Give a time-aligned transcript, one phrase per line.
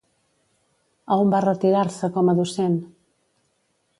[1.15, 2.79] A on va retirar-se com a docent?